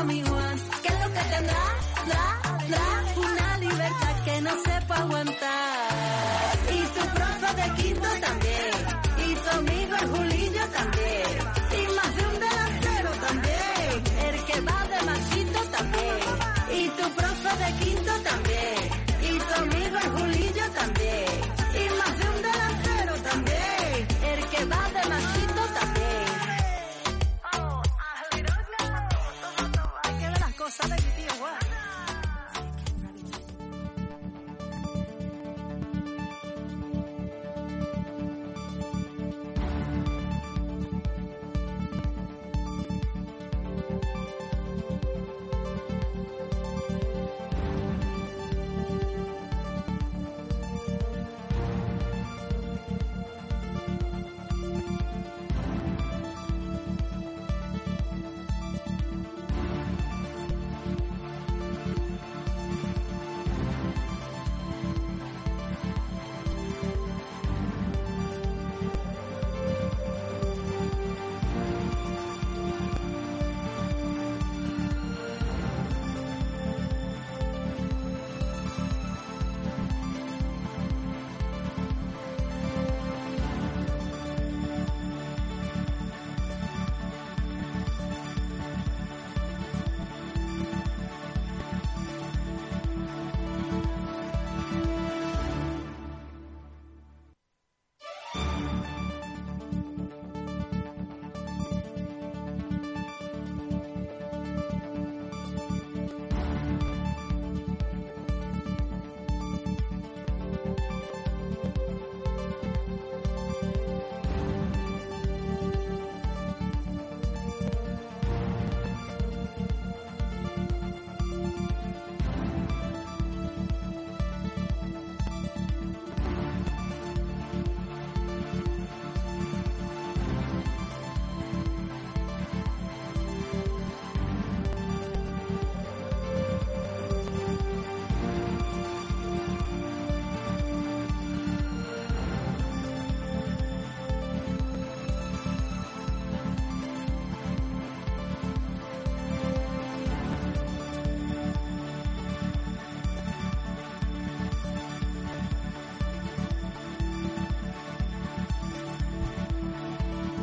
Tommy 0.08 0.22
Juan. 0.22 0.58
¿Qué 0.82 0.88
es 0.88 1.00
lo 1.00 1.12
que 1.12 1.20
tendrá? 1.34 1.64
Dra, 2.06 2.40
dra, 2.66 2.86
una 3.16 3.58
libertad 3.58 4.24
que 4.24 4.40
no 4.40 4.50
sepa 4.64 4.96
aguantar. 4.96 6.58
Y 6.72 6.80
tu 6.96 7.04
profe 7.16 7.48
de 7.60 7.82
quinto 7.82 8.08
también. 8.26 8.72
Y 9.26 9.34
tu 9.34 9.50
amigo 9.58 9.96
el 10.00 10.08
Julillo 10.08 10.64
también. 10.78 11.32
Y 11.78 11.94
más 11.96 12.16
de 12.16 12.22
un 12.26 12.40
delantero 12.46 13.10
también. 13.26 13.90
El 14.28 14.44
que 14.46 14.60
va 14.62 14.86
de 14.92 14.98
machito 15.10 15.60
también. 15.76 16.24
Y 16.72 16.88
tu 16.88 17.10
profe 17.10 17.50
de 17.64 17.84
quinto 17.84 18.12
también. 18.30 18.77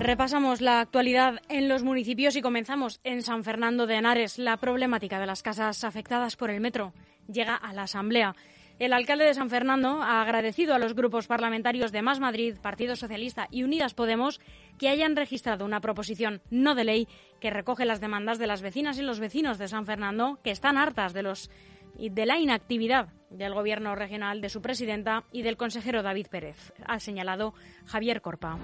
Repasamos 0.06 0.62
la 0.62 0.82
actualidad 0.82 1.42
en 1.50 1.68
los 1.68 1.82
municipios 1.82 2.36
y 2.36 2.42
comenzamos 2.44 3.00
en 3.04 3.24
San 3.24 3.44
Fernando 3.44 3.88
de 3.88 3.96
Henares. 3.96 4.38
La 4.38 4.58
problemática 4.58 5.20
de 5.20 5.26
las 5.26 5.42
casas 5.42 5.84
afectadas 5.84 6.36
por 6.36 6.52
el 6.52 6.62
metro 6.62 6.94
llega 7.28 7.56
a 7.56 7.74
la 7.74 7.82
Asamblea. 7.82 8.36
El 8.78 8.94
alcalde 8.94 9.26
de 9.26 9.34
San 9.34 9.50
Fernando 9.50 10.04
ha 10.04 10.22
agradecido 10.22 10.76
a 10.76 10.78
los 10.78 10.94
grupos 10.94 11.26
parlamentarios 11.26 11.92
de 11.92 12.04
Más 12.04 12.20
Madrid, 12.20 12.56
Partido 12.62 12.96
Socialista 12.96 13.48
y 13.50 13.64
Unidas 13.64 13.96
Podemos 13.96 14.42
que 14.78 14.90
hayan 14.90 15.16
registrado 15.16 15.66
una 15.66 15.82
proposición 15.82 16.40
no 16.52 16.76
de 16.76 16.84
ley 16.84 17.08
que 17.42 17.50
recoge 17.50 17.86
las 17.86 18.00
demandas 18.00 18.38
de 18.38 18.46
las 18.46 18.62
vecinas 18.62 19.00
y 19.00 19.02
los 19.02 19.20
vecinos 19.20 19.58
de 19.58 19.70
San 19.70 19.88
Fernando 19.88 20.38
que 20.44 20.52
están 20.52 20.78
hartas 20.78 21.14
de 21.14 21.24
los 21.24 21.50
de 21.98 22.26
la 22.28 22.38
inactividad 22.38 23.08
del 23.32 23.56
Gobierno 23.56 23.96
regional, 23.96 24.40
de 24.40 24.50
su 24.50 24.62
presidenta 24.62 25.24
y 25.32 25.42
del 25.42 25.58
consejero 25.58 26.04
David 26.04 26.28
Pérez, 26.30 26.74
ha 26.86 27.00
señalado 27.00 27.56
Javier 27.88 28.22
Corpa. 28.22 28.60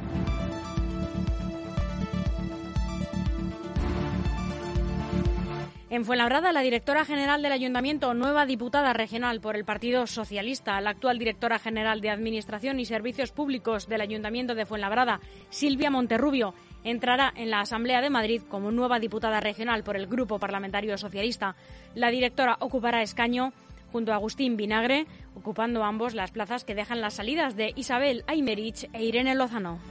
En 5.92 6.06
Fuenlabrada, 6.06 6.54
la 6.54 6.62
directora 6.62 7.04
general 7.04 7.42
del 7.42 7.52
Ayuntamiento, 7.52 8.14
nueva 8.14 8.46
diputada 8.46 8.94
regional 8.94 9.42
por 9.42 9.58
el 9.58 9.66
Partido 9.66 10.08
Socialista, 10.08 10.80
la 10.80 10.92
actual 10.92 11.20
directora 11.20 11.60
general 11.60 12.00
de 12.00 12.10
Administración 12.10 12.80
y 12.80 12.86
Servicios 12.86 13.34
Públicos 13.34 13.90
del 13.90 14.00
Ayuntamiento 14.00 14.56
de 14.56 14.66
Fuenlabrada, 14.66 15.20
Silvia 15.50 15.92
Monterrubio, 15.92 16.54
entrará 16.86 17.34
en 17.36 17.50
la 17.50 17.60
Asamblea 17.60 18.00
de 18.00 18.10
Madrid 18.10 18.42
como 18.48 18.72
nueva 18.72 19.00
diputada 19.00 19.42
regional 19.42 19.84
por 19.84 19.98
el 19.98 20.08
Grupo 20.08 20.40
Parlamentario 20.40 20.98
Socialista. 20.98 21.58
La 21.94 22.10
directora 22.10 22.56
ocupará 22.62 23.02
escaño 23.02 23.52
junto 23.92 24.14
a 24.14 24.16
Agustín 24.16 24.56
Vinagre, 24.56 25.08
ocupando 25.36 25.84
ambos 25.84 26.14
las 26.14 26.32
plazas 26.32 26.64
que 26.64 26.74
dejan 26.74 27.02
las 27.02 27.16
salidas 27.16 27.58
de 27.58 27.74
Isabel 27.76 28.24
Aymerich 28.28 28.90
e 28.94 29.04
Irene 29.04 29.36
Lozano. 29.36 29.82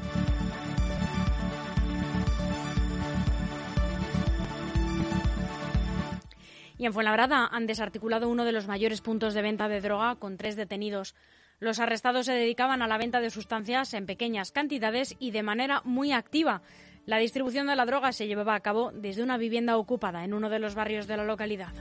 Y 6.80 6.86
en 6.86 6.94
Fuenlabrada 6.94 7.46
han 7.46 7.66
desarticulado 7.66 8.30
uno 8.30 8.46
de 8.46 8.52
los 8.52 8.66
mayores 8.66 9.02
puntos 9.02 9.34
de 9.34 9.42
venta 9.42 9.68
de 9.68 9.82
droga 9.82 10.14
con 10.14 10.38
tres 10.38 10.56
detenidos. 10.56 11.14
Los 11.58 11.78
arrestados 11.78 12.24
se 12.24 12.32
dedicaban 12.32 12.80
a 12.80 12.86
la 12.86 12.96
venta 12.96 13.20
de 13.20 13.28
sustancias 13.28 13.92
en 13.92 14.06
pequeñas 14.06 14.50
cantidades 14.50 15.14
y 15.18 15.30
de 15.30 15.42
manera 15.42 15.82
muy 15.84 16.12
activa. 16.12 16.62
La 17.04 17.18
distribución 17.18 17.66
de 17.66 17.76
la 17.76 17.84
droga 17.84 18.12
se 18.12 18.26
llevaba 18.26 18.54
a 18.54 18.60
cabo 18.60 18.92
desde 18.94 19.22
una 19.22 19.36
vivienda 19.36 19.76
ocupada 19.76 20.24
en 20.24 20.32
uno 20.32 20.48
de 20.48 20.58
los 20.58 20.74
barrios 20.74 21.06
de 21.06 21.18
la 21.18 21.24
localidad. 21.24 21.74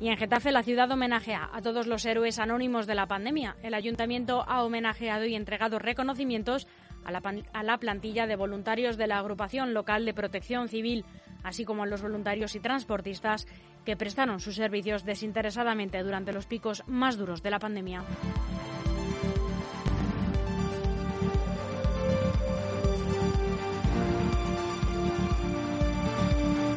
Y 0.00 0.08
en 0.08 0.16
Getafe, 0.16 0.50
la 0.50 0.64
ciudad 0.64 0.90
homenajea 0.90 1.50
a 1.52 1.62
todos 1.62 1.86
los 1.86 2.04
héroes 2.06 2.40
anónimos 2.40 2.88
de 2.88 2.94
la 2.96 3.06
pandemia. 3.06 3.56
El 3.62 3.74
ayuntamiento 3.74 4.42
ha 4.48 4.64
homenajeado 4.64 5.26
y 5.26 5.36
entregado 5.36 5.78
reconocimientos 5.78 6.66
a 7.04 7.12
la, 7.12 7.22
a 7.52 7.62
la, 7.62 7.78
plantilla 7.78 8.26
de 8.26 8.36
voluntarios 8.36 8.96
de 8.96 9.06
la 9.06 9.18
Agrupación 9.18 9.74
Local 9.74 10.04
de 10.04 10.14
Protección 10.14 10.68
Civil, 10.68 11.04
así 11.42 11.64
como 11.64 11.82
a 11.82 11.86
los 11.86 12.02
voluntarios 12.02 12.54
y 12.54 12.60
transportistas 12.60 13.46
que 13.84 13.96
prestaron 13.96 14.40
sus 14.40 14.56
servicios 14.56 15.04
desinteresadamente 15.04 16.02
durante 16.02 16.32
los 16.32 16.46
picos 16.46 16.82
más 16.86 17.16
duros 17.16 17.42
de 17.42 17.50
la 17.50 17.58
pandemia. 17.58 18.04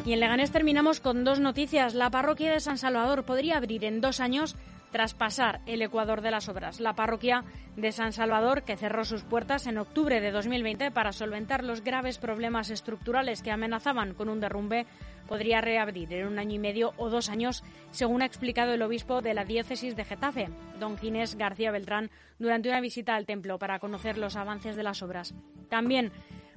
Y 0.04 0.12
en 0.12 0.20
Leganés 0.20 0.50
terminamos 0.50 1.00
con 1.00 1.24
dos 1.24 1.40
noticias. 1.40 1.94
La 1.94 2.10
parroquia 2.10 2.52
de 2.52 2.60
San 2.60 2.76
Salvador 2.76 3.24
podría 3.24 3.56
abrir 3.56 3.84
en 3.84 4.02
dos 4.02 4.20
años 4.20 4.54
tras 4.94 5.12
pasar 5.12 5.60
el 5.66 5.82
Ecuador 5.82 6.20
de 6.20 6.30
las 6.30 6.48
obras. 6.48 6.78
La 6.78 6.94
parroquia 6.94 7.42
de 7.74 7.90
San 7.90 8.12
Salvador, 8.12 8.62
que 8.62 8.76
cerró 8.76 9.04
sus 9.04 9.24
puertas 9.24 9.66
en 9.66 9.76
octubre 9.76 10.20
de 10.20 10.30
2020 10.30 10.92
para 10.92 11.10
solventar 11.10 11.64
los 11.64 11.82
graves 11.82 12.18
problemas 12.18 12.70
estructurales 12.70 13.42
que 13.42 13.50
amenazaban 13.50 14.14
con 14.14 14.28
un 14.28 14.38
derrumbe, 14.38 14.86
podría 15.26 15.60
reabrir 15.60 16.12
en 16.12 16.28
un 16.28 16.38
año 16.38 16.54
y 16.54 16.58
medio 16.60 16.92
o 16.96 17.10
dos 17.10 17.28
años, 17.28 17.64
según 17.90 18.22
ha 18.22 18.26
explicado 18.26 18.72
el 18.72 18.82
obispo 18.82 19.20
de 19.20 19.34
la 19.34 19.44
diócesis 19.44 19.96
de 19.96 20.04
Getafe, 20.04 20.48
don 20.78 20.96
Ginés 20.96 21.34
García 21.34 21.72
Beltrán, 21.72 22.12
durante 22.38 22.68
una 22.68 22.80
visita 22.80 23.16
al 23.16 23.26
templo 23.26 23.58
para 23.58 23.80
conocer 23.80 24.16
los 24.16 24.36
avances 24.36 24.76
de 24.76 24.84
las 24.84 25.02
obras. 25.02 25.34
También 25.68 26.12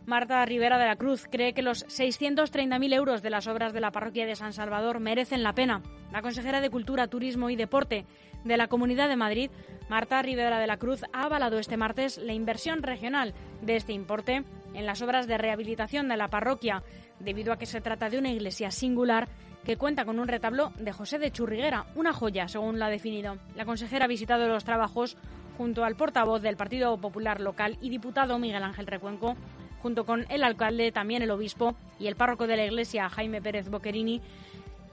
Marta 0.07 0.45
Rivera 0.45 0.77
de 0.77 0.85
la 0.85 0.95
Cruz 0.95 1.27
cree 1.29 1.53
que 1.53 1.61
los 1.61 1.85
630.000 1.87 2.93
euros 2.93 3.21
de 3.21 3.29
las 3.29 3.45
obras 3.45 3.73
de 3.73 3.81
la 3.81 3.91
parroquia 3.91 4.25
de 4.25 4.37
San 4.37 4.53
Salvador 4.53 5.01
merecen 5.01 5.43
la 5.43 5.51
pena. 5.51 5.81
La 6.13 6.21
consejera 6.21 6.61
de 6.61 6.69
Cultura, 6.69 7.09
Turismo 7.09 7.49
y 7.49 7.57
Deporte 7.57 8.05
de 8.45 8.55
la 8.55 8.69
Comunidad 8.69 9.09
de 9.09 9.17
Madrid, 9.17 9.51
Marta 9.89 10.21
Rivera 10.21 10.59
de 10.59 10.67
la 10.67 10.77
Cruz, 10.77 11.03
ha 11.11 11.23
avalado 11.23 11.59
este 11.59 11.75
martes 11.75 12.19
la 12.19 12.31
inversión 12.31 12.83
regional 12.83 13.33
de 13.61 13.75
este 13.75 13.91
importe 13.91 14.45
en 14.73 14.85
las 14.85 15.01
obras 15.01 15.27
de 15.27 15.37
rehabilitación 15.37 16.07
de 16.07 16.15
la 16.15 16.29
parroquia, 16.29 16.83
debido 17.19 17.51
a 17.51 17.57
que 17.57 17.65
se 17.65 17.81
trata 17.81 18.09
de 18.09 18.17
una 18.17 18.31
iglesia 18.31 18.71
singular 18.71 19.27
que 19.65 19.75
cuenta 19.75 20.05
con 20.05 20.19
un 20.19 20.29
retablo 20.29 20.71
de 20.79 20.93
José 20.93 21.19
de 21.19 21.31
Churriguera, 21.31 21.85
una 21.95 22.13
joya, 22.13 22.47
según 22.47 22.79
la 22.79 22.85
ha 22.85 22.89
definido. 22.89 23.39
La 23.57 23.65
consejera 23.65 24.05
ha 24.05 24.07
visitado 24.07 24.47
los 24.47 24.63
trabajos 24.63 25.17
junto 25.57 25.83
al 25.83 25.97
portavoz 25.97 26.41
del 26.41 26.55
Partido 26.55 26.95
Popular 26.97 27.41
local 27.41 27.77
y 27.81 27.89
diputado 27.89 28.39
Miguel 28.39 28.63
Ángel 28.63 28.87
Recuenco 28.87 29.35
junto 29.81 30.05
con 30.05 30.25
el 30.29 30.43
alcalde, 30.43 30.91
también 30.91 31.21
el 31.21 31.31
obispo 31.31 31.75
y 31.99 32.07
el 32.07 32.15
párroco 32.15 32.47
de 32.47 32.57
la 32.57 32.65
iglesia, 32.65 33.09
Jaime 33.09 33.41
Pérez 33.41 33.69
Boquerini, 33.69 34.21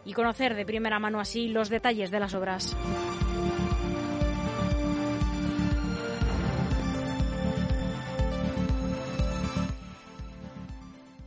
y 0.05 0.13
conocer 0.13 0.55
de 0.55 0.67
primera 0.67 0.99
mano 0.99 1.21
así 1.21 1.49
los 1.49 1.69
detalles 1.69 2.11
de 2.11 2.21
las 2.21 2.35
obras. 2.35 2.77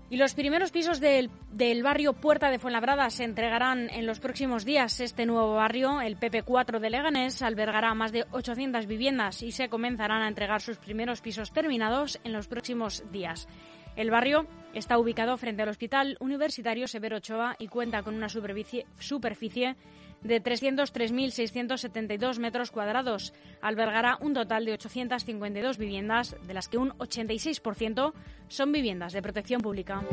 Y 0.09 0.15
los 0.15 0.35
primeros 0.35 0.71
pisos 0.71 1.01
del, 1.01 1.29
del, 1.51 1.83
barrio 1.83 2.13
Puerta 2.13 2.49
de 2.49 2.59
Fuenlabrada 2.59 3.09
se 3.09 3.25
entregarán 3.25 3.89
en 3.89 4.05
los 4.05 4.21
próximos 4.21 4.63
días. 4.63 5.01
Este 5.01 5.25
nuevo 5.25 5.55
barrio, 5.55 5.99
el 5.99 6.17
PP4 6.17 6.79
de 6.79 6.89
Leganés, 6.89 7.41
albergará 7.41 7.93
más 7.93 8.13
de 8.13 8.25
800 8.31 8.85
viviendas 8.85 9.43
y 9.43 9.51
se 9.51 9.67
comenzarán 9.67 10.21
a 10.21 10.29
entregar 10.29 10.61
sus 10.61 10.77
primeros 10.77 11.19
pisos 11.19 11.51
terminados 11.51 12.21
en 12.23 12.31
los 12.31 12.47
próximos 12.47 13.03
días. 13.11 13.49
El 13.97 14.09
barrio 14.09 14.47
está 14.73 14.97
ubicado 14.97 15.35
frente 15.37 15.63
al 15.63 15.69
Hospital 15.69 16.17
Universitario 16.21 16.87
Severo 16.87 17.17
Ochoa 17.17 17.55
y 17.59 17.67
cuenta 17.67 18.03
con 18.03 18.15
una 18.15 18.29
superficie, 18.29 18.85
superficie 18.99 19.75
de 20.23 20.43
303.672 20.43 22.39
metros 22.39 22.71
cuadrados. 22.71 23.33
Albergará 23.61 24.17
un 24.21 24.33
total 24.33 24.65
de 24.65 24.73
852 24.73 25.77
viviendas, 25.77 26.35
de 26.45 26.53
las 26.53 26.67
que 26.67 26.77
un 26.77 26.91
86% 26.97 28.13
son 28.47 28.71
viviendas 28.71 29.13
de 29.13 29.21
protección 29.21 29.61
pública. 29.61 30.03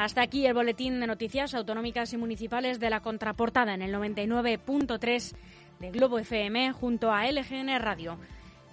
Hasta 0.00 0.22
aquí 0.22 0.46
el 0.46 0.54
boletín 0.54 0.98
de 0.98 1.06
noticias 1.06 1.52
autonómicas 1.52 2.14
y 2.14 2.16
municipales 2.16 2.80
de 2.80 2.88
la 2.88 3.00
contraportada 3.00 3.74
en 3.74 3.82
el 3.82 3.92
99.3 3.92 5.34
de 5.80 5.90
Globo 5.90 6.18
FM 6.18 6.72
junto 6.72 7.10
a 7.10 7.24
LGN 7.30 7.78
Radio. 7.80 8.18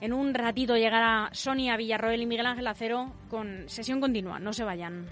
En 0.01 0.11
un 0.11 0.33
ratito 0.33 0.75
llegará 0.75 1.29
Sonia 1.31 1.77
Villarroel 1.77 2.21
y 2.21 2.25
Miguel 2.25 2.45
Ángel 2.45 2.67
Acero 2.67 3.13
con 3.29 3.63
sesión 3.67 4.01
continua. 4.01 4.39
No 4.39 4.51
se 4.51 4.65
vayan. 4.65 5.07